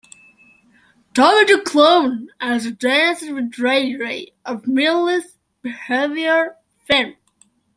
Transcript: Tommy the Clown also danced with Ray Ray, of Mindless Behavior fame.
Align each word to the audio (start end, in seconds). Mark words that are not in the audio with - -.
Tommy 1.13 1.45
the 1.45 1.61
Clown 1.63 2.29
also 2.41 2.71
danced 2.71 3.29
with 3.31 3.59
Ray 3.59 3.93
Ray, 3.93 4.33
of 4.43 4.65
Mindless 4.65 5.37
Behavior 5.61 6.55
fame. 6.87 7.17